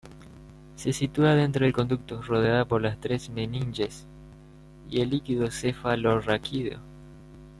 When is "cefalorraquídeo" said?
5.51-6.79